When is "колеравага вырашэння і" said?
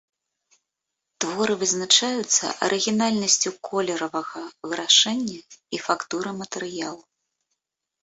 3.71-5.87